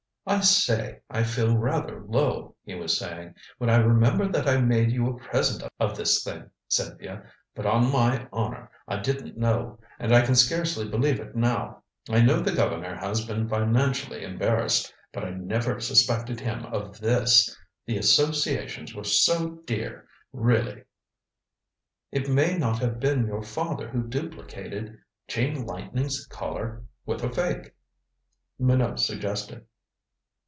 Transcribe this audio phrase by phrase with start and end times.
[0.23, 4.91] "I say, I feel rather low," he was saying, "when I remember that I made
[4.91, 7.23] you a present of this thing, Cynthia.
[7.55, 9.79] But on my honor, I didn't know.
[9.97, 11.81] And I can scarcely believe it now.
[12.07, 17.57] I know the governor has been financially embarrassed but I never suspected him of this
[17.87, 20.83] the associations were so dear really"
[22.11, 27.73] "It may not have been your father who duplicated Chain Lightning's Collar with a fake,"
[28.59, 29.65] Minot suggested.